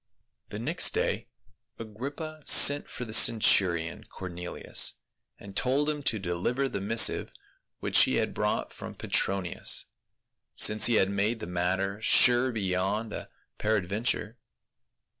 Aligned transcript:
The 0.49 0.57
next 0.57 0.95
day 0.95 1.27
Agrippa 1.77 2.41
sent 2.47 2.89
for 2.89 3.05
the 3.05 3.13
centurion 3.13 4.05
Cor 4.05 4.29
nelius, 4.31 4.93
and 5.37 5.55
told 5.55 5.91
him 5.91 6.01
to 6.01 6.17
deliver 6.17 6.67
the 6.67 6.81
missive 6.81 7.31
which 7.81 7.99
he 8.05 8.15
had 8.15 8.33
brought 8.33 8.73
from 8.73 8.95
Petronius, 8.95 9.85
since 10.55 10.87
he 10.87 10.95
had 10.95 11.11
made 11.11 11.39
the 11.39 11.45
matter 11.45 12.01
sure 12.01 12.51
beyond 12.51 13.13
a 13.13 13.29
peradventure. 13.59 14.39